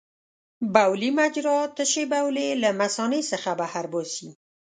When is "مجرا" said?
1.19-1.57